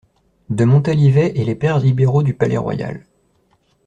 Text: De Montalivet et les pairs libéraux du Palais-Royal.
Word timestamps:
De 0.49 0.65
Montalivet 0.65 1.37
et 1.39 1.45
les 1.45 1.53
pairs 1.53 1.77
libéraux 1.77 2.23
du 2.23 2.33
Palais-Royal. 2.33 3.05